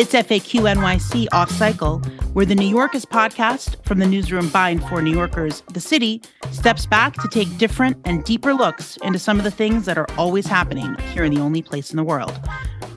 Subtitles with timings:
[0.00, 1.98] It's FAQ NYC Off Cycle,
[2.32, 6.22] where the New Yorkers podcast from the newsroom by and for New Yorkers, the city,
[6.52, 10.06] steps back to take different and deeper looks into some of the things that are
[10.16, 12.32] always happening here in the only place in the world.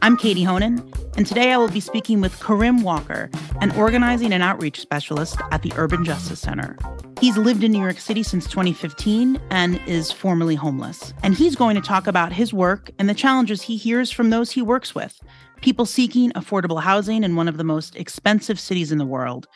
[0.02, 3.30] I'm Katie Honan, and today I will be speaking with Karim Walker,
[3.60, 6.78] an organizing and outreach specialist at the Urban Justice Center.
[7.20, 11.14] He's lived in New York City since 2015 and is formerly homeless.
[11.22, 14.52] And he's going to talk about his work and the challenges he hears from those
[14.52, 15.22] he works with
[15.64, 19.48] people seeking affordable housing in one of the most expensive cities in the world,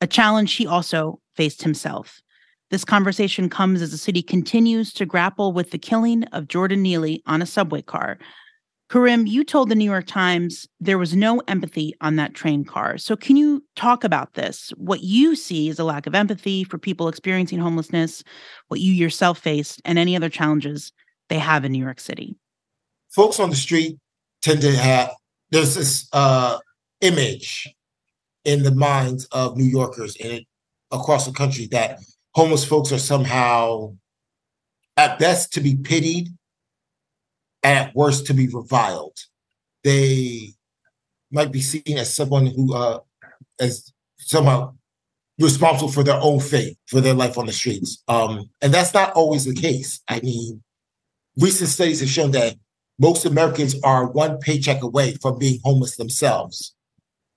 [0.00, 2.22] a challenge he also faced himself.
[2.70, 7.22] This conversation comes as the city continues to grapple with the killing of Jordan Neely
[7.26, 8.18] on a subway car.
[8.88, 12.96] Karim, you told the New York Times there was no empathy on that train car.
[12.96, 14.70] So, can you talk about this?
[14.78, 18.24] What you see is a lack of empathy for people experiencing homelessness,
[18.68, 20.92] what you yourself faced, and any other challenges
[21.28, 22.36] they have in New York City.
[23.10, 23.98] Folks on the street
[24.42, 25.10] tend to have
[25.52, 26.58] there's this uh,
[27.02, 27.72] image
[28.44, 30.44] in the minds of New Yorkers and
[30.90, 32.00] across the country that
[32.34, 33.94] homeless folks are somehow,
[34.96, 36.28] at best, to be pitied,
[37.62, 39.16] and at worst, to be reviled.
[39.84, 40.54] They
[41.30, 43.00] might be seen as someone who, uh,
[43.60, 44.74] as somehow
[45.38, 48.02] responsible for their own fate, for their life on the streets.
[48.08, 50.00] Um, and that's not always the case.
[50.08, 50.62] I mean,
[51.36, 52.56] recent studies have shown that
[53.02, 56.72] most Americans are one paycheck away from being homeless themselves.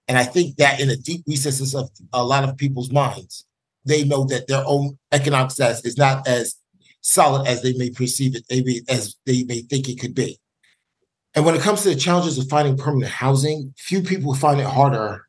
[0.08, 3.48] And I think that in the deep recesses of a lot of people's minds,
[3.84, 6.56] they know that their own economic status is not as
[7.02, 10.40] solid as they may perceive it, maybe as they may think it could be.
[11.34, 14.68] And when it comes to the challenges of finding permanent housing, few people find it
[14.68, 15.26] harder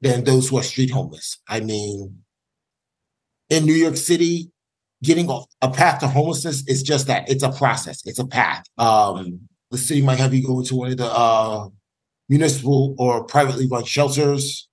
[0.00, 1.38] than those who are street homeless.
[1.48, 2.22] I mean,
[3.48, 4.52] in New York City,
[5.02, 5.28] getting
[5.60, 8.62] a path to homelessness is just that it's a process, it's a path.
[8.78, 11.68] Um, the city might have you go into one of the uh,
[12.28, 14.68] municipal or privately run shelters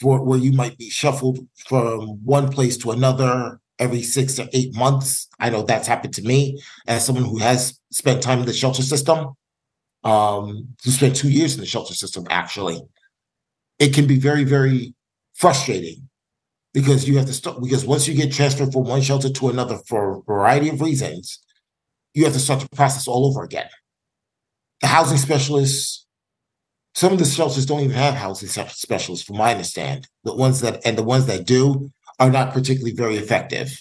[0.00, 4.74] for where you might be shuffled from one place to another every six or eight
[4.74, 5.28] months.
[5.38, 8.82] I know that's happened to me as someone who has spent time in the shelter
[8.82, 9.34] system,
[10.04, 12.80] um, who spent two years in the shelter system, actually.
[13.78, 14.94] It can be very, very
[15.34, 16.08] frustrating
[16.74, 19.78] because you have to start because once you get transferred from one shelter to another
[19.86, 21.38] for a variety of reasons,
[22.12, 23.68] you have to start the process all over again
[24.80, 26.06] the housing specialists,
[26.94, 30.08] some of the shelters don't even have housing specialists, from my understand.
[30.24, 33.80] The ones that and the ones that do are not particularly very effective.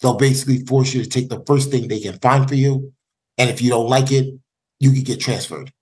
[0.00, 2.92] They'll basically force you to take the first thing they can find for you,
[3.38, 4.34] and if you don't like it,
[4.78, 5.72] you can get transferred.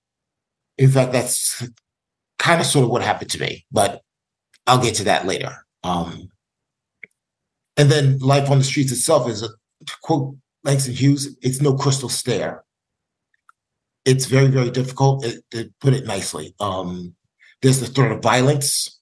[0.77, 1.67] In fact, that's
[2.39, 4.01] kind of sort of what happened to me, but
[4.67, 5.65] I'll get to that later.
[5.83, 6.29] Um,
[7.77, 9.49] and then life on the streets itself is a
[10.01, 12.63] quote Langston Hughes, it's no crystal stair
[14.05, 16.53] it's very very difficult to put it nicely.
[16.59, 17.15] Um,
[17.61, 18.99] there's the threat of violence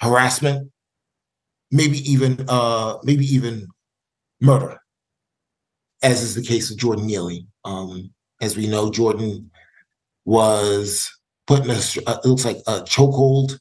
[0.00, 0.70] harassment
[1.70, 3.66] maybe even uh, maybe even
[4.40, 4.78] murder
[6.02, 7.46] as is the case with jordan neely.
[7.64, 8.10] Um,
[8.40, 9.50] as we know jordan
[10.24, 11.10] was
[11.46, 13.58] put in a uh, it looks like a chokehold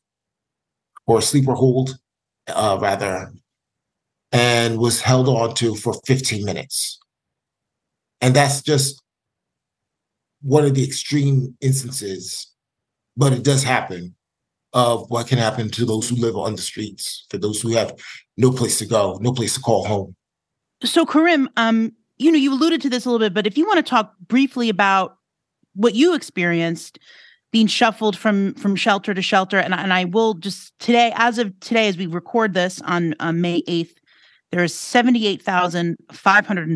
[1.08, 1.98] or a sleeper hold
[2.48, 3.32] uh, rather
[4.32, 7.00] and was held on to for 15 minutes.
[8.20, 9.02] And that's just
[10.46, 12.54] one of the extreme instances,
[13.18, 14.14] but it does happen
[14.74, 17.96] of what can happen to those who live on the streets, for those who have
[18.38, 20.16] no place to go, no place to call home.
[20.84, 23.66] So, Karim, um, you know, you alluded to this a little bit, but if you
[23.66, 25.18] want to talk briefly about
[25.74, 27.00] what you experienced
[27.52, 31.60] being shuffled from from shelter to shelter, and, and I will just today, as of
[31.60, 33.96] today, as we record this on uh, May eighth,
[34.52, 34.62] there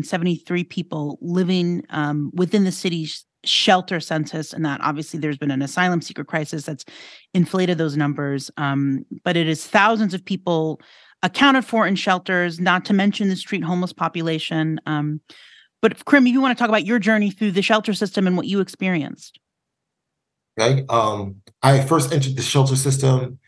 [0.04, 5.50] seventy three people living um, within the city's shelter census and that obviously there's been
[5.50, 6.84] an asylum seeker crisis that's
[7.32, 10.80] inflated those numbers um, but it is thousands of people
[11.22, 15.20] accounted for in shelters not to mention the street homeless population um,
[15.82, 18.36] but Karim, if you want to talk about your journey through the shelter system and
[18.36, 19.38] what you experienced?
[20.58, 23.38] Okay um, i first entered the shelter system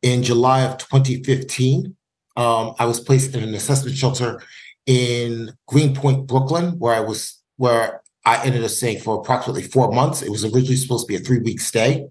[0.00, 1.94] in july of 2015
[2.36, 4.42] um, i was placed in an assessment shelter
[4.86, 10.20] in greenpoint brooklyn where i was where I ended up staying for approximately four months.
[10.20, 12.08] It was originally supposed to be a three week stay.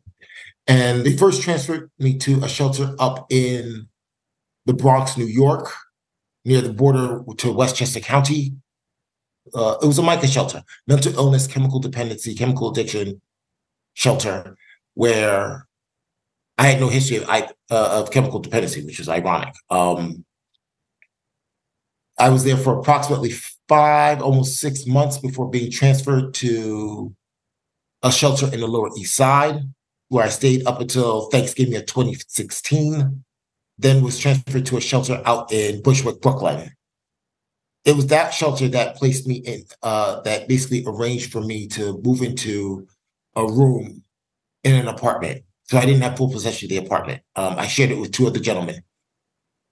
[0.66, 3.88] And they first transferred me to a shelter up in
[4.66, 5.72] the Bronx, New York,
[6.44, 8.56] near the border to Westchester County.
[9.54, 13.22] Uh, it was a MICA shelter, mental illness, chemical dependency, chemical addiction
[13.94, 14.58] shelter,
[14.96, 15.68] where
[16.58, 19.54] I had no history of, uh, of chemical dependency, which is ironic.
[19.70, 20.26] Um,
[22.18, 23.34] I was there for approximately
[23.68, 27.16] five, almost six months before being transferred to
[28.04, 29.62] a shelter in the Lower East Side.
[30.10, 33.26] where I stayed up until Thanksgiving of 2016.
[33.78, 36.72] Then was transferred to a shelter out in Bushwick, Brooklyn.
[37.84, 42.02] It was that shelter that placed me in, uh, that basically arranged for me to
[42.04, 42.88] move into
[43.36, 44.02] a room
[44.64, 45.44] in an apartment.
[45.64, 47.22] So I didn't have full possession of the apartment.
[47.36, 48.82] Um, I shared it with two other gentlemen.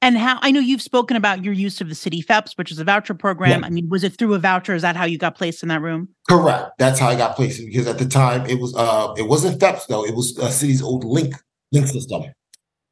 [0.06, 2.78] And how I know you've spoken about your use of the city FHEPS, which is
[2.78, 3.62] a voucher program.
[3.62, 3.66] Yeah.
[3.66, 4.76] I mean, was it through a voucher?
[4.76, 6.10] Is that how you got placed in that room?
[6.30, 6.74] Correct.
[6.78, 9.88] That's how I got placed because at the time it was uh it wasn't FHEPS
[9.88, 10.06] though.
[10.06, 11.34] It was a city's old link
[11.72, 12.22] link system.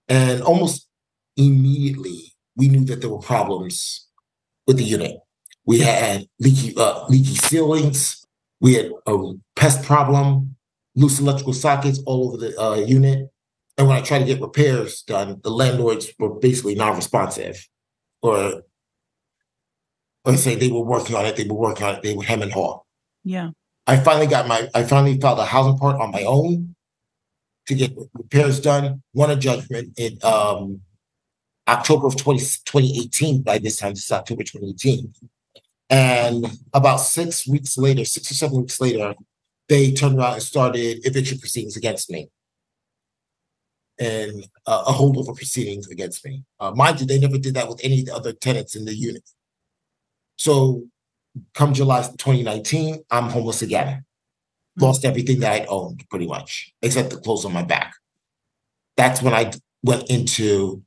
[0.07, 0.87] And almost
[1.37, 4.07] immediately we knew that there were problems
[4.65, 5.17] with the unit.
[5.67, 8.25] We had leaky uh, leaky ceilings.
[8.59, 10.55] We had a pest problem,
[10.95, 13.29] loose electrical sockets all over the uh, unit.
[13.77, 17.67] And when I tried to get repairs done, the landlords were basically non-responsive,
[18.21, 18.63] or
[20.25, 22.41] or say they were working on it, they were working on it, they were hem
[22.41, 22.81] and haw.
[23.23, 23.49] Yeah.
[23.87, 26.75] I finally got my I finally filed a housing part on my own
[27.67, 30.81] to get repairs done, won a judgment in um
[31.67, 33.41] October of 20, 2018.
[33.41, 35.13] By this time, this is October 2018.
[35.89, 39.15] And about six weeks later, six or seven weeks later,
[39.67, 42.29] they turned around and started eviction proceedings against me
[43.99, 46.43] and uh, a holdover proceedings against me.
[46.59, 48.95] Uh, mind you, they never did that with any of the other tenants in the
[48.95, 49.27] unit.
[50.35, 50.83] So,
[51.53, 54.03] come July 2019, I'm homeless again.
[54.77, 54.83] Hmm.
[54.83, 57.93] Lost everything that I'd owned, pretty much, except the clothes on my back.
[58.97, 59.51] That's when I
[59.83, 60.83] went into.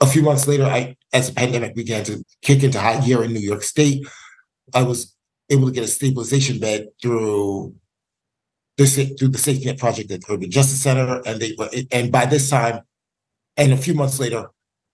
[0.00, 3.32] A few months later, I, as the pandemic began to kick into high gear in
[3.32, 4.06] New York State,
[4.72, 5.16] I was
[5.50, 7.74] able to get a stabilization bed through
[8.78, 11.56] the, through the safety net project at Urban Justice Center, and they
[11.90, 12.80] and by this time,
[13.56, 14.46] and a few months later,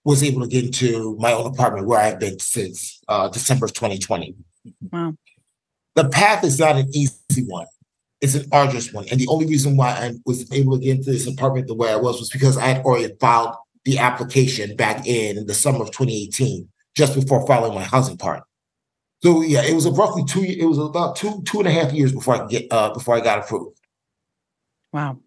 [0.03, 3.73] was able to get into my own apartment where I've been since uh, December of
[3.73, 4.35] 2020.
[4.91, 5.15] Wow.
[5.95, 7.67] The path is not an easy one.
[8.21, 9.05] It's an arduous one.
[9.11, 11.91] And the only reason why I was able to get into this apartment the way
[11.91, 15.91] I was was because I had already filed the application back in the summer of
[15.91, 18.43] 2018, just before filing my housing part.
[19.23, 20.43] So yeah, it was roughly two.
[20.43, 23.21] It was about two two and a half years before I get uh, before I
[23.21, 23.74] got approved.
[24.95, 25.17] Wow.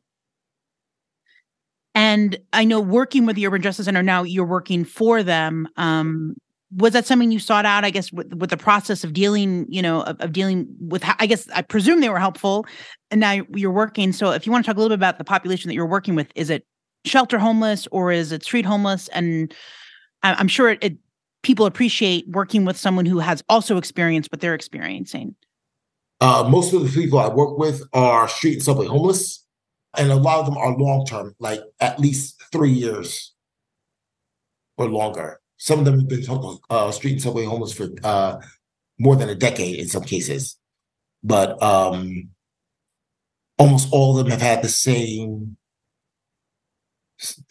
[1.94, 5.68] And I know working with the Urban Justice Center now, you're working for them.
[5.76, 6.36] Um,
[6.74, 7.84] was that something you sought out?
[7.84, 11.04] I guess with, with the process of dealing, you know, of, of, dealing with.
[11.18, 12.64] I guess I presume they were helpful,
[13.10, 14.12] and now you're working.
[14.12, 16.14] So, if you want to talk a little bit about the population that you're working
[16.14, 16.66] with, is it
[17.04, 19.08] shelter homeless or is it street homeless?
[19.08, 19.54] And
[20.22, 20.96] I'm sure it, it
[21.42, 25.34] people appreciate working with someone who has also experienced what they're experiencing?
[26.20, 29.44] Uh, most of the people I work with are street and subway homeless,
[29.96, 33.32] and a lot of them are long term, like at least three years
[34.76, 35.40] or longer.
[35.56, 36.24] Some of them have been
[36.70, 38.40] uh, street and subway homeless for uh,
[38.98, 40.56] more than a decade in some cases,
[41.22, 42.28] but um,
[43.58, 45.56] almost all of them have had the same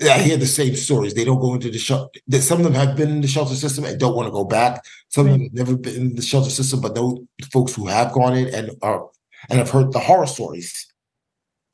[0.02, 1.14] I hear the same stories.
[1.14, 2.20] They don't go into the shelter.
[2.40, 4.86] Some of them have been in the shelter system and don't want to go back.
[5.10, 8.14] Some of them have never been in the shelter system, but know folks who have
[8.14, 9.10] gone in and are
[9.50, 10.87] and have heard the horror stories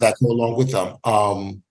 [0.04, 0.98] that go along with them.
[1.04, 1.64] Um,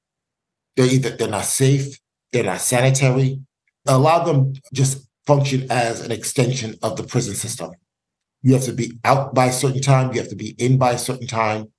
[0.76, 1.98] they're either they're not safe,
[2.32, 3.40] they're not sanitary.
[3.86, 7.72] A lot of them just function as an extension of the prison system.
[8.42, 10.12] You have to be out by a certain time.
[10.12, 11.72] You have to be in by a certain time.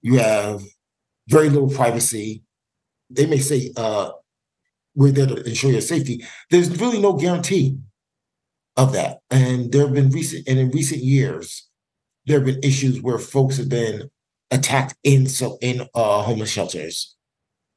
[0.00, 0.62] You have
[1.28, 2.42] very little privacy
[3.10, 4.10] they may say uh,
[4.94, 6.24] we're there to ensure your safety.
[6.50, 7.78] There's really no guarantee
[8.76, 9.18] of that.
[9.30, 11.68] And there have been recent and in recent years,
[12.26, 14.10] there have been issues where folks have been
[14.50, 17.16] attacked in so in uh, homeless shelters.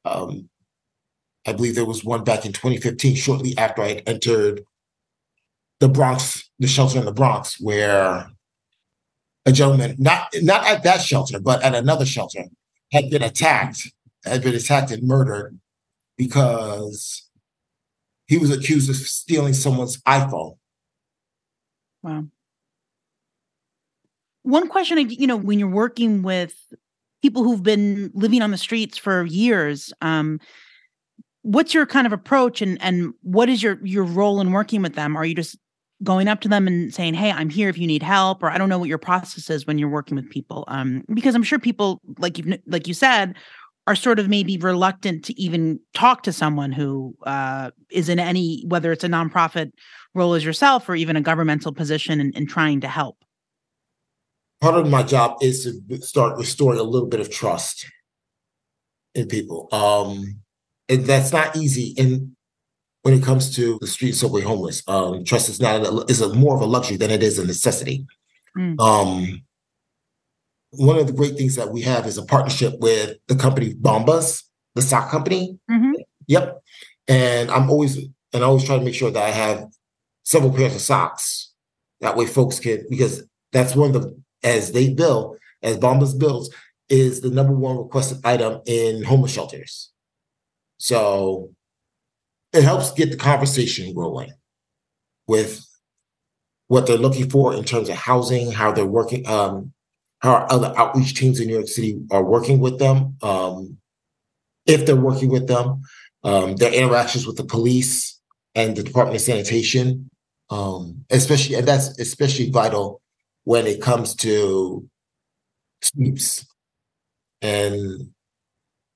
[0.04, 0.48] Um,
[1.46, 4.64] I believe there was one back in 2015, shortly after I entered
[5.80, 8.30] the Bronx, the shelter in the Bronx, where
[9.44, 12.44] a gentleman, not not at that shelter, but at another shelter,
[12.92, 13.88] had been attacked
[14.24, 15.58] had been attacked and murdered
[16.16, 17.28] because
[18.26, 20.56] he was accused of stealing someone's iPhone.
[22.02, 22.26] Wow.
[24.42, 26.54] One question, you know, when you're working with
[27.22, 30.40] people who've been living on the streets for years, um,
[31.42, 34.94] what's your kind of approach and and what is your your role in working with
[34.94, 35.16] them?
[35.16, 35.56] Are you just
[36.02, 38.58] going up to them and saying, "Hey, I'm here if you need help," or I
[38.58, 41.58] don't know what your process is when you're working with people, um, because I'm sure
[41.58, 43.36] people, like you like you said,
[43.86, 48.64] are sort of maybe reluctant to even talk to someone who uh, is in any,
[48.68, 49.72] whether it's a nonprofit
[50.14, 53.16] role as yourself or even a governmental position in trying to help?
[54.62, 57.84] Part of my job is to start restoring a little bit of trust
[59.14, 59.68] in people.
[59.72, 60.40] Um,
[60.88, 61.94] and that's not easy.
[61.98, 62.36] And
[63.02, 66.32] when it comes to the street subway homeless, um, trust is not a, is a
[66.32, 68.06] more of a luxury than it is a necessity.
[68.56, 68.80] Mm.
[68.80, 69.42] Um,
[70.70, 74.44] one of the great things that we have is a partnership with the company Bombas.
[74.76, 75.58] the sock company.
[75.68, 75.94] Mm-hmm.
[76.28, 76.62] Yep.
[77.08, 79.66] And I'm always and I always try to make sure that I have
[80.22, 81.52] several pairs of socks.
[82.00, 86.52] That way folks can because that's one of the as they bill, as Bombas bills,
[86.88, 89.90] is the number one requested item in homeless shelters.
[90.78, 91.50] So
[92.52, 94.32] it helps get the conversation rolling
[95.26, 95.64] with
[96.68, 99.72] what they're looking for in terms of housing, how they're working, um,
[100.20, 103.76] how other outreach teams in New York City are working with them, um,
[104.66, 105.82] if they're working with them,
[106.24, 108.18] um, their interactions with the police
[108.54, 110.08] and the Department of Sanitation,
[110.50, 113.01] um, especially, and that's especially vital
[113.44, 114.88] when it comes to
[115.80, 116.46] sweeps.
[117.40, 118.10] And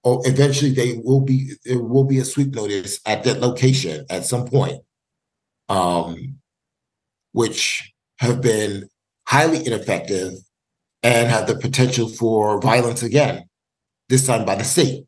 [0.05, 4.25] oh, eventually, they will be there will be a sweep notice at that location at
[4.25, 4.83] some point.
[5.69, 6.38] Um,
[7.37, 8.88] which have been
[9.29, 10.33] highly ineffective
[11.03, 13.45] and have the potential for violence again,
[14.09, 15.05] this time by the state.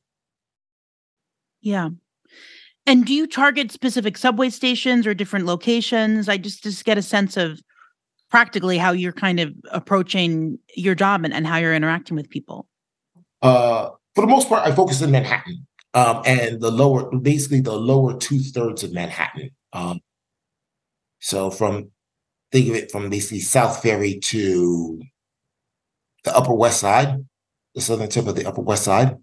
[1.62, 1.88] Yeah.
[2.86, 6.28] And do you target specific subway stations or different locations?
[6.28, 7.62] I just just get a sense of
[8.30, 12.68] practically how you're kind of approaching your job and, and how you're interacting with people.
[13.42, 17.76] Uh, for the most part, I focus in Manhattan um, and the lower, basically the
[17.76, 19.50] lower two thirds of Manhattan.
[19.72, 20.00] Um,
[21.20, 21.90] so from
[22.52, 25.00] think of it from basically South Ferry to
[26.24, 27.24] the Upper West Side,
[27.74, 29.16] the southern tip of the Upper West Side.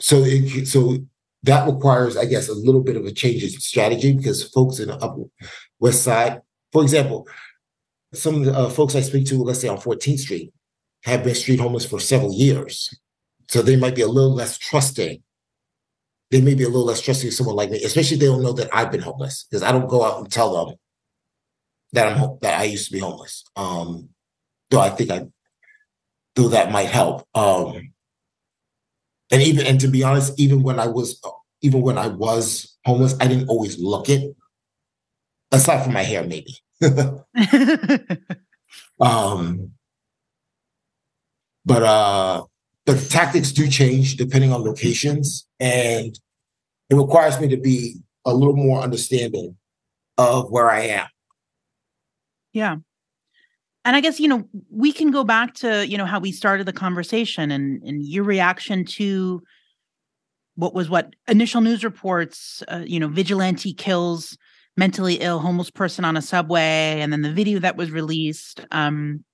[0.00, 0.98] So it, so
[1.42, 4.88] that requires, I guess, a little bit of a change in strategy because folks in
[4.88, 5.24] the Upper
[5.78, 6.40] West Side,
[6.72, 7.26] for example,
[8.14, 10.52] some of the uh, folks I speak to, let's say on 14th Street,
[11.04, 12.94] have been street homeless for several years.
[13.48, 15.22] So they might be a little less trusting.
[16.30, 18.52] They may be a little less trusting of someone like me, especially they don't know
[18.52, 20.76] that I've been homeless because I don't go out and tell them
[21.92, 23.44] that I'm that I used to be homeless.
[23.56, 24.10] Um,
[24.70, 25.26] though I think I
[26.36, 27.26] though that might help.
[27.34, 27.92] Um,
[29.30, 31.22] and even and to be honest, even when I was
[31.62, 34.36] even when I was homeless, I didn't always look it.
[35.50, 36.58] Aside from my hair, maybe.
[39.00, 39.72] um,
[41.64, 42.44] but uh,
[42.86, 46.18] the tactics do change depending on locations, and
[46.90, 49.56] it requires me to be a little more understanding
[50.16, 51.06] of where I am.
[52.52, 52.76] Yeah.
[53.84, 56.66] And I guess, you know, we can go back to, you know, how we started
[56.66, 59.42] the conversation and, and your reaction to
[60.56, 64.36] what was what initial news reports, uh, you know, vigilante kills
[64.78, 68.60] mentally ill homeless person on a subway, and then the video that was released.
[68.70, 69.24] Um,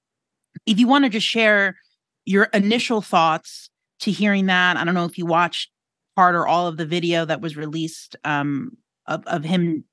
[0.65, 1.77] if you want to just share
[2.25, 3.69] your initial thoughts
[4.01, 5.71] to hearing that, I don't know if you watched
[6.17, 9.85] part or all of the video that was released um, of, of him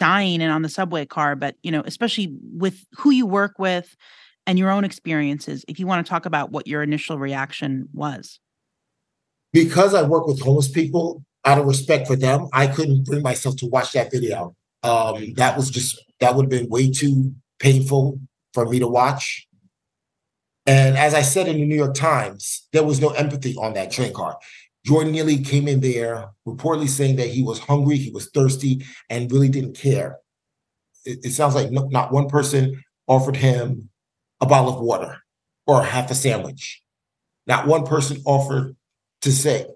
[0.00, 3.96] dying and on the subway car, but you know, especially with who you work with
[4.44, 8.40] and your own experiences, if you want to talk about what your initial reaction was.
[9.52, 13.56] Because I work with homeless people, out of respect for them, I couldn't bring myself
[13.58, 14.56] to watch that video.
[14.86, 18.20] Um, that was just that would have been way too painful
[18.54, 19.46] for me to watch.
[20.66, 23.90] And as I said in the New York Times, there was no empathy on that
[23.90, 24.38] train car.
[24.84, 29.30] Jordan Neely came in there reportedly saying that he was hungry, he was thirsty, and
[29.30, 30.18] really didn't care.
[31.04, 33.90] It, it sounds like no, not one person offered him
[34.40, 35.18] a bottle of water
[35.66, 36.82] or half a sandwich.
[37.46, 38.76] Not one person offered
[39.22, 39.66] to say,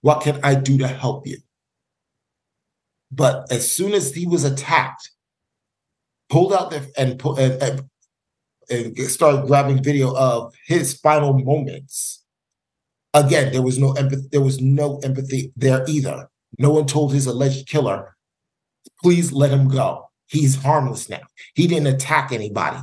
[0.00, 1.38] What can I do to help you?
[3.10, 5.10] But as soon as he was attacked,
[6.28, 7.62] pulled out the, and, and,
[8.70, 12.24] and, and started grabbing video of his final moments
[13.16, 14.28] Again, there was no empathy.
[14.30, 16.28] There was no empathy there either.
[16.58, 18.14] No one told his alleged killer,
[19.02, 20.10] "Please let him go.
[20.26, 21.22] He's harmless now.
[21.54, 22.76] He didn't attack anybody.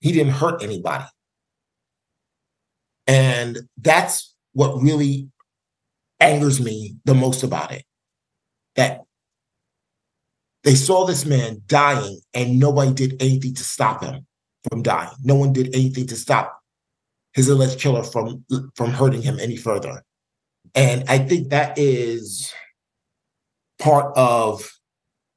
[0.00, 1.06] He didn't hurt anybody."
[3.08, 5.28] And that's what really
[6.20, 7.84] angers me the most about it.
[8.76, 9.02] That
[10.62, 14.26] they saw this man dying and nobody did anything to stop him
[14.68, 15.10] from dying.
[15.22, 16.60] No one did anything to stop
[17.32, 20.02] his alleged killer from from hurting him any further.
[20.74, 22.52] And I think that is
[23.78, 24.70] part of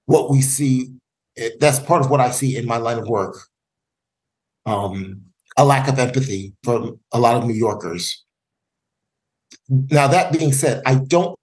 [0.05, 0.93] what we see.
[1.59, 3.37] That's part of what I see in my line of work.
[4.65, 5.21] Um,
[5.57, 8.23] a lack of empathy from a lot of New Yorkers.
[9.69, 11.37] Now, that being said, I don't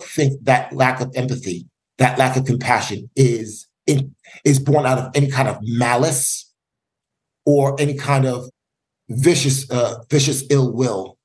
[0.00, 1.66] think that lack of empathy,
[1.98, 6.52] that lack of compassion is in, is born out of any kind of malice
[7.46, 8.48] or any kind of
[9.08, 11.18] vicious, uh, vicious ill will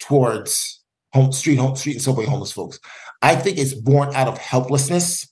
[0.00, 0.82] towards
[1.12, 2.80] home, street, home, street and subway homeless folks.
[3.22, 5.28] I think it's born out of helplessness,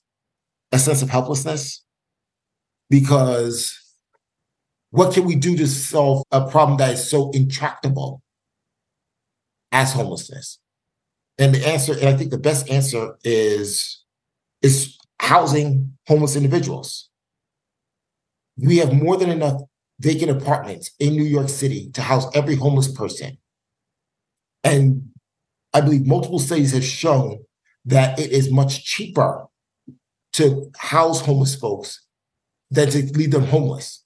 [0.71, 1.83] a sense of helplessness,
[2.89, 3.77] because
[4.91, 8.23] what can we do to solve a problem that is so intractable?
[9.73, 10.59] as homelessness?
[11.37, 14.03] And the answer, and I think the best answer is
[14.61, 17.09] is housing homeless individuals.
[18.57, 19.61] We have more than enough
[19.99, 23.37] vacant apartments in New York City to house every homeless person.
[24.63, 25.09] And
[25.73, 27.43] I believe multiple studies have shown
[27.85, 29.47] that it is much cheaper
[30.33, 32.05] to house homeless folks
[32.71, 34.03] than to leave them homeless.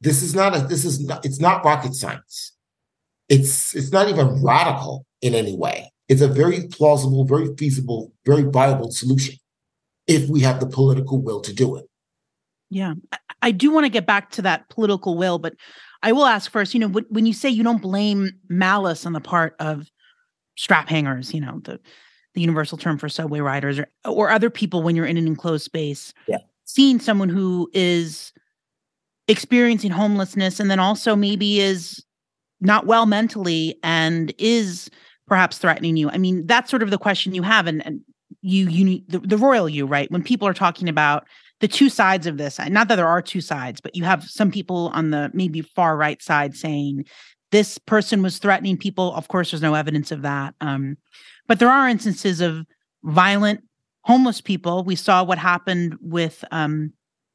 [0.00, 2.52] This is not a this is not it's not rocket science.
[3.28, 5.90] It's it's not even radical in any way.
[6.08, 9.36] It's a very plausible, very feasible, very viable solution
[10.06, 11.86] if we have the political will to do it.
[12.70, 12.94] Yeah.
[13.40, 15.54] I do want to get back to that political will, but
[16.02, 19.20] I will ask first, you know, when you say you don't blame malice on the
[19.20, 19.90] part of
[20.56, 21.80] strap hangers, you know, the
[22.34, 25.64] the universal term for subway riders or or other people when you're in an enclosed
[25.64, 26.12] space.
[26.26, 26.38] Yeah.
[26.64, 28.32] Seeing someone who is
[29.28, 32.04] experiencing homelessness and then also maybe is
[32.60, 34.90] not well mentally and is
[35.26, 36.10] perhaps threatening you.
[36.10, 38.00] I mean, that's sort of the question you have and, and
[38.42, 40.10] you you the, the royal you, right?
[40.10, 41.26] When people are talking about
[41.60, 44.50] the two sides of this, not that there are two sides, but you have some
[44.50, 47.04] people on the maybe far right side saying
[47.52, 49.14] this person was threatening people.
[49.14, 50.54] Of course, there's no evidence of that.
[50.60, 50.96] Um,
[51.46, 52.66] but there are instances of
[53.04, 53.62] violent
[54.02, 54.84] homeless people.
[54.84, 56.92] We saw what happened with um,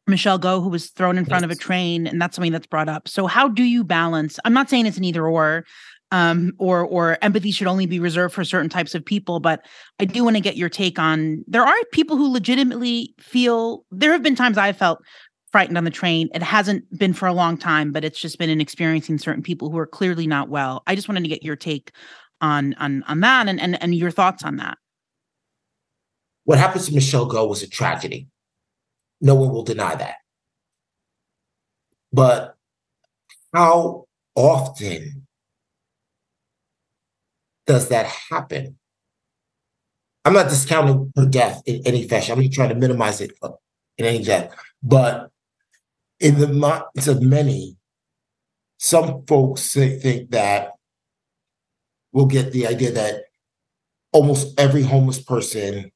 [0.07, 1.51] Michelle Go, who was thrown in front yes.
[1.51, 3.07] of a train, and that's something that's brought up.
[3.07, 4.39] So, how do you balance?
[4.43, 5.65] I'm not saying it's an either or,
[6.11, 9.65] um, or or empathy should only be reserved for certain types of people, but
[9.99, 11.43] I do want to get your take on.
[11.47, 13.85] There are people who legitimately feel.
[13.91, 14.99] There have been times I felt
[15.51, 16.29] frightened on the train.
[16.33, 19.69] It hasn't been for a long time, but it's just been in experiencing certain people
[19.69, 20.83] who are clearly not well.
[20.87, 21.91] I just wanted to get your take
[22.41, 24.77] on on on that and and, and your thoughts on that.
[26.45, 28.27] What happened to Michelle Go was a tragedy.
[29.21, 30.15] No one will deny that.
[32.11, 32.55] But
[33.53, 35.18] how often
[37.69, 38.79] does that happen?
[40.25, 42.33] I'm not discounting her death in any fashion.
[42.33, 43.31] I'm not trying to minimize it
[43.99, 44.51] in any death.
[44.81, 45.29] But
[46.19, 47.77] in the minds of many,
[48.79, 50.71] some folks think that
[52.11, 53.25] we'll get the idea that
[54.11, 55.91] almost every homeless person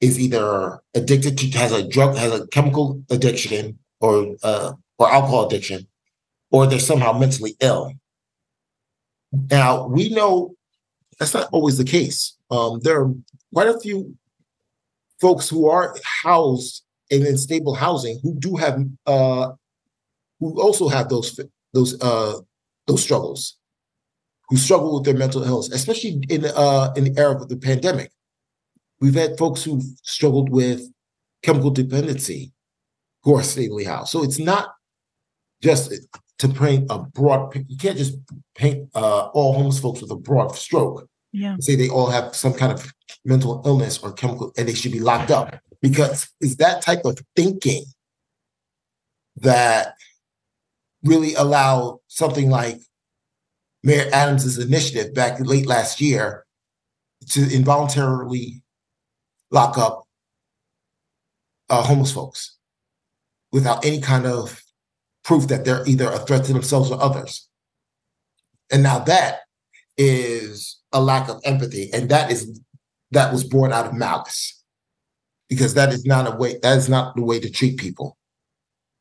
[0.00, 5.46] is either addicted to has a drug has a chemical addiction or uh, or alcohol
[5.46, 5.86] addiction,
[6.50, 7.92] or they're somehow mentally ill.
[9.30, 10.54] Now we know
[11.18, 12.36] that's not always the case.
[12.50, 13.12] Um, there are
[13.52, 14.16] quite a few
[15.20, 19.52] folks who are housed in stable housing who do have uh,
[20.40, 21.38] who also have those
[21.72, 22.38] those uh,
[22.86, 23.56] those struggles,
[24.48, 28.10] who struggle with their mental health, especially in uh, in the era of the pandemic.
[29.00, 30.82] We've had folks who've struggled with
[31.42, 32.52] chemical dependency
[33.22, 34.10] who are stably housed.
[34.10, 34.74] So it's not
[35.62, 35.92] just
[36.38, 37.54] to paint a broad.
[37.68, 38.16] You can't just
[38.54, 41.08] paint uh, all homeless folks with a broad stroke.
[41.32, 41.56] Yeah.
[41.60, 42.92] Say they all have some kind of
[43.24, 47.18] mental illness or chemical, and they should be locked up because it's that type of
[47.36, 47.84] thinking
[49.36, 49.94] that
[51.04, 52.80] really allowed something like
[53.82, 56.44] Mayor Adams's initiative back late last year
[57.30, 58.62] to involuntarily
[59.50, 60.04] lock up
[61.68, 62.56] uh, homeless folks
[63.52, 64.62] without any kind of
[65.28, 67.46] proof that they're either a threat to themselves or others.
[68.72, 69.40] And now that
[69.98, 72.58] is a lack of empathy, and that is
[73.10, 74.62] that was born out of malice,
[75.50, 76.58] because that is not a way.
[76.62, 78.16] That is not the way to treat people.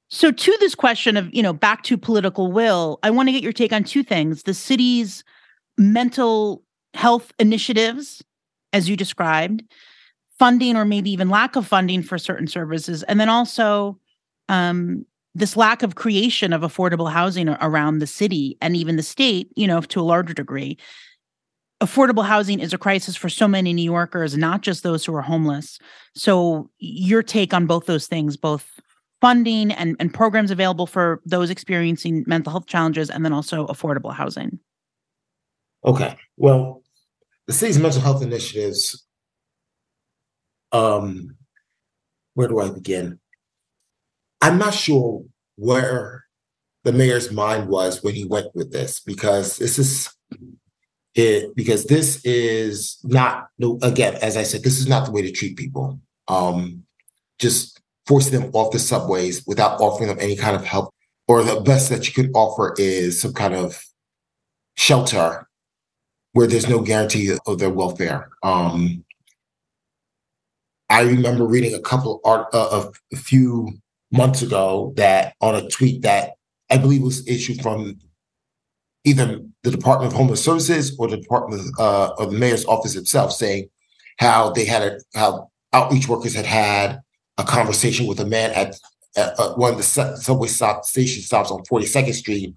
[0.10, 3.44] So, to this question of, you know, back to political will, I want to get
[3.44, 5.24] your take on two things the city's
[5.78, 6.62] mental
[6.94, 8.22] health initiatives,
[8.74, 9.64] as you described,
[10.38, 13.98] funding or maybe even lack of funding for certain services, and then also
[14.50, 15.06] um,
[15.38, 19.68] this lack of creation of affordable housing around the city and even the state, you
[19.68, 20.78] know, to a larger degree.
[21.80, 25.22] Affordable housing is a crisis for so many New Yorkers, not just those who are
[25.22, 25.78] homeless.
[26.16, 28.80] So, your take on both those things, both
[29.22, 34.14] funding and, and programs available for those experiencing mental health challenges and then also affordable
[34.14, 34.60] housing?
[35.86, 36.18] Okay.
[36.36, 36.82] Well,
[37.46, 39.06] the city's mental health initiatives,
[40.72, 41.36] um,
[42.34, 43.20] where do I begin?
[44.42, 45.24] I'm not sure
[45.56, 46.26] where
[46.84, 50.14] the mayor's mind was when he went with this because this is
[51.16, 53.48] it because this is not
[53.82, 56.84] again as i said this is not the way to treat people um
[57.40, 60.94] just forcing them off the subways without offering them any kind of help.
[61.28, 63.84] Or the best that you could offer is some kind of
[64.78, 65.48] shelter
[66.32, 68.30] where there's no guarantee of their welfare.
[68.44, 69.04] Um,
[70.90, 73.74] I remember reading a couple art uh, a few
[74.12, 76.34] months ago that on a tweet that
[76.70, 78.00] I believe was issued from
[79.04, 82.96] either the Department of Homeless Services or the Department of, uh, or the mayor's office
[82.96, 83.70] itself saying
[84.20, 87.00] how they had a, how outreach workers had had
[87.38, 88.76] a conversation with a man at,
[89.16, 92.54] at uh, one of the subway stop station stops on 42nd Street,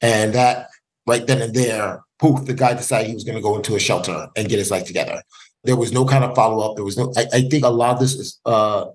[0.00, 0.68] and that
[1.06, 3.80] right then and there, poof, the guy decided he was going to go into a
[3.80, 5.22] shelter and get his life together.
[5.64, 6.76] There was no kind of follow up.
[6.76, 7.12] There was no.
[7.16, 8.86] I, I think a lot of this is uh,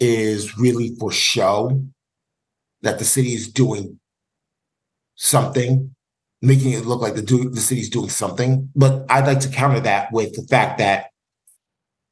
[0.00, 1.82] is really for show
[2.82, 3.98] that the city is doing
[5.14, 5.94] something,
[6.42, 8.70] making it look like the do, the city's doing something.
[8.74, 11.10] But I'd like to counter that with the fact that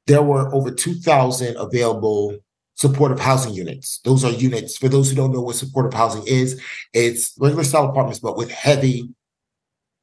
[0.06, 2.38] there were over 2,000 available
[2.74, 4.00] supportive housing units.
[4.04, 6.60] Those are units, for those who don't know what supportive housing is,
[6.92, 9.08] it's regular style apartments, but with heavy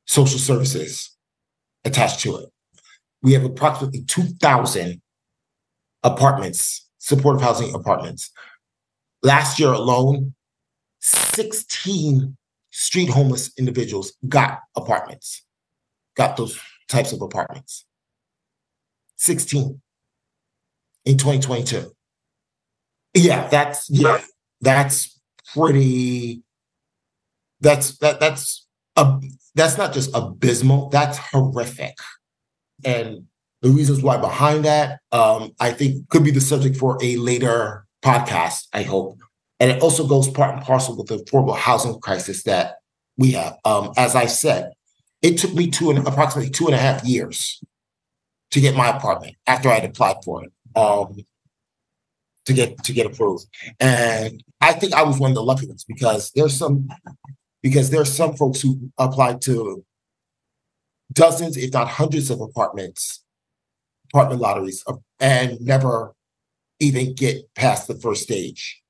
[0.06, 1.16] social services
[1.84, 2.50] attached to it.
[3.22, 5.02] We have approximately 2,000
[6.04, 8.32] apartments, supportive housing apartments.
[9.24, 10.36] Last year alone,
[11.00, 12.38] 16
[12.72, 15.44] street homeless individuals got apartments,
[16.16, 17.86] got those types of apartments.
[19.18, 19.82] 16
[21.06, 21.92] in 2022.
[23.16, 24.22] Yeah, that's yeah,
[24.62, 25.20] that's
[25.54, 26.44] pretty
[27.60, 29.20] that's that that's a
[29.56, 31.96] that's not just abysmal, that's horrific.
[32.86, 33.26] And
[33.62, 37.86] the reasons why behind that, um, I think could be the subject for a later
[38.04, 39.20] podcast, I hope.
[39.60, 42.78] And it also goes part and parcel with the affordable housing crisis that
[43.18, 43.58] we have.
[43.66, 44.72] Um, as I said,
[45.22, 47.62] it took me two and approximately two and a half years
[48.52, 50.52] to get my apartment after I'd applied for it.
[50.76, 51.18] Um,
[52.50, 53.46] to get to get approved.
[53.80, 56.90] And I think I was one of the lucky ones because there's some
[57.62, 59.86] because there's some folks who applied to
[61.14, 63.24] dozens, if not hundreds of apartments,
[64.12, 66.14] apartment lotteries, uh, and never
[66.80, 68.82] even get past the first stage,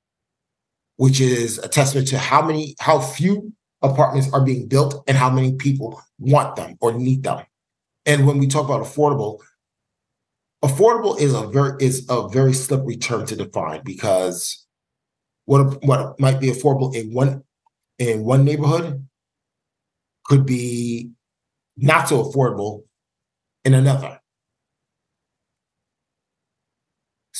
[0.96, 3.52] which is a testament to how many, how few
[3.82, 7.44] apartments are being built and how many people want them or need them.
[8.06, 9.38] And when we talk about affordable,
[10.64, 14.66] affordable is a very is a very slippery term to define because
[15.46, 17.42] what what might be affordable in one
[17.98, 19.06] in one neighborhood
[20.24, 21.10] could be
[21.76, 22.84] not so affordable
[23.64, 24.19] in another.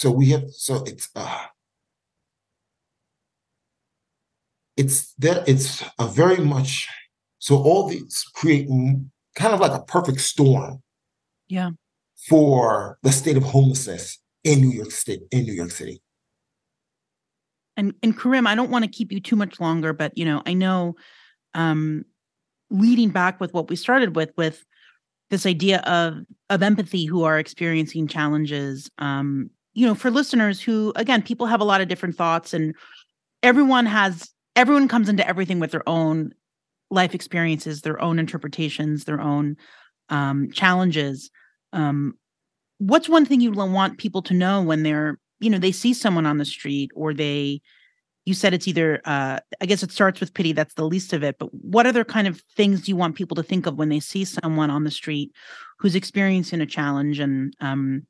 [0.01, 1.45] So we have so it's uh,
[4.77, 6.89] it's that it's a very much
[7.39, 8.67] so all these create
[9.35, 10.83] kind of like a perfect storm.
[11.49, 11.71] Yeah
[12.29, 16.03] for the state of homelessness in New York State, in New York City.
[17.77, 20.43] And and Karim, I don't want to keep you too much longer, but you know,
[20.47, 20.97] I know
[21.55, 22.05] um
[22.71, 24.65] leading back with what we started with, with
[25.31, 28.91] this idea of of empathy who are experiencing challenges.
[28.99, 32.75] Um, you know, for listeners who again, people have a lot of different thoughts and
[33.43, 36.33] everyone has everyone comes into everything with their own
[36.91, 39.57] life experiences, their own interpretations, their own
[40.09, 41.31] um, challenges.
[41.73, 42.15] Um,
[42.79, 46.27] what's one thing you want people to know when they're you know they see someone
[46.27, 47.61] on the street or they
[48.25, 51.23] you said it's either uh, i guess it starts with pity that's the least of
[51.23, 53.91] it but what other kind of things do you want people to think of when
[53.91, 55.31] they see someone on the street
[55.79, 58.07] who's experiencing a challenge and um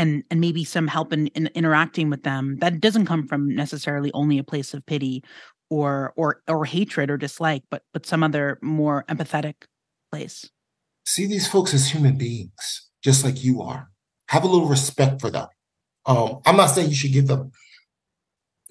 [0.00, 4.10] and and maybe some help in, in interacting with them that doesn't come from necessarily
[4.14, 5.22] only a place of pity
[5.68, 9.54] or or or hatred or dislike but but some other more empathetic
[10.10, 10.50] place
[11.10, 13.90] see these folks as human beings, just like you are.
[14.28, 15.48] Have a little respect for them.
[16.06, 17.50] Um, I'm not saying you should give them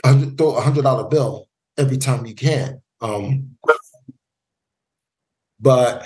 [0.06, 2.82] a, hundred dollar bill every time you can.
[3.02, 3.56] Um,
[5.60, 6.06] but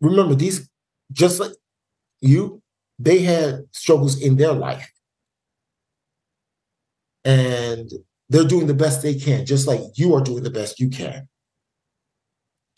[0.00, 0.68] remember, these
[1.12, 1.52] just like
[2.20, 2.62] you,
[2.98, 4.90] they had struggles in their life.
[7.24, 7.90] And
[8.28, 11.28] they're doing the best they can, just like you are doing the best you can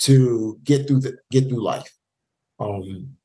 [0.00, 1.92] to get through the get through life.
[2.58, 3.16] Um,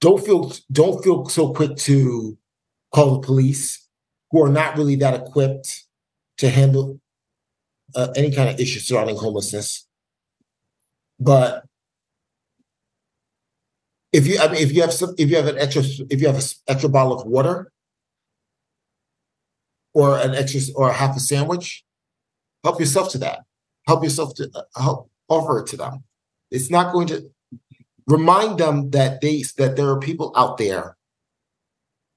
[0.00, 2.36] don't feel don't feel so quick to
[2.92, 3.86] call the police
[4.30, 5.84] who are not really that equipped
[6.38, 7.00] to handle
[7.94, 9.86] uh, any kind of issue surrounding homelessness.
[11.18, 11.64] But
[14.12, 16.26] if you, I mean, if you have some, if you have an extra, if you
[16.26, 17.72] have an extra bottle of water,
[19.94, 21.84] or an extra, or a half a sandwich,
[22.64, 23.40] help yourself to that
[23.86, 26.04] help yourself to uh, help offer it to them.
[26.50, 27.30] It's not going to
[28.06, 30.96] remind them that they that there are people out there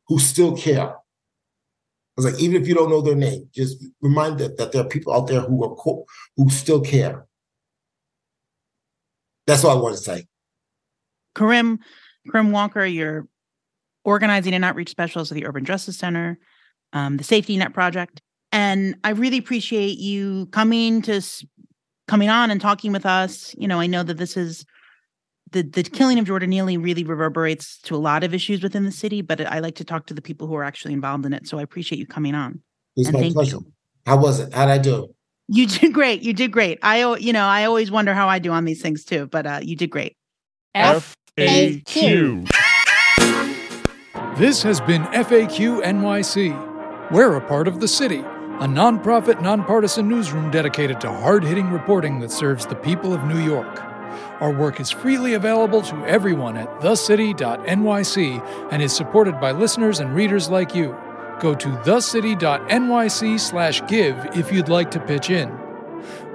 [0.07, 0.89] who still care.
[0.89, 4.81] I was like, even if you don't know their name, just remind them that there
[4.81, 5.75] are people out there who are
[6.37, 7.25] who still care.
[9.47, 10.27] That's all I want to say.
[11.35, 11.79] Karim,
[12.31, 13.27] Karim Walker, you're
[14.03, 16.37] organizing an outreach specialist at the Urban Justice Center,
[16.93, 21.21] um, the Safety Net Project, And I really appreciate you coming to
[22.07, 23.55] coming on and talking with us.
[23.57, 24.65] You know, I know that this is
[25.51, 28.91] the the killing of Jordan Neely really reverberates to a lot of issues within the
[28.91, 31.47] city, but I like to talk to the people who are actually involved in it.
[31.47, 32.61] So I appreciate you coming on.
[32.95, 33.57] It's was my pleasure.
[33.57, 33.73] You.
[34.05, 34.53] How was it?
[34.53, 35.13] How'd I do?
[35.47, 36.21] You did great.
[36.21, 36.79] You did great.
[36.81, 39.59] I, you know, I always wonder how I do on these things too, but uh,
[39.61, 40.15] you did great.
[41.37, 42.47] FAQ.
[44.37, 47.11] This has been FAQ NYC.
[47.11, 52.19] We're a part of the city, a nonprofit, nonpartisan newsroom dedicated to hard hitting reporting
[52.19, 53.81] that serves the people of New York.
[54.41, 60.13] Our work is freely available to everyone at thecity.nyc and is supported by listeners and
[60.13, 60.95] readers like you.
[61.39, 65.62] Go to thecity.nyc/give if you'd like to pitch in.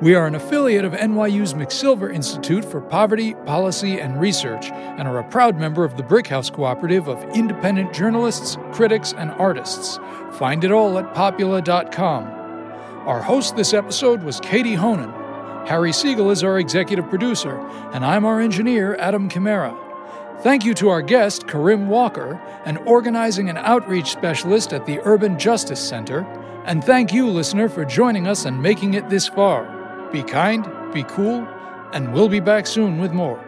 [0.00, 5.18] We are an affiliate of NYU's McSilver Institute for Poverty, Policy, and Research and are
[5.18, 9.98] a proud member of the Brickhouse Cooperative of independent journalists, critics, and artists.
[10.32, 12.24] Find it all at popula.com.
[13.06, 15.12] Our host this episode was Katie Honan.
[15.66, 17.58] Harry Siegel is our executive producer,
[17.92, 19.76] and I'm our engineer, Adam Chimera.
[20.40, 25.38] Thank you to our guest, Karim Walker, an organizing and outreach specialist at the Urban
[25.38, 26.22] Justice Center.
[26.68, 29.64] And thank you, listener, for joining us and making it this far.
[30.12, 31.48] Be kind, be cool,
[31.94, 33.47] and we'll be back soon with more.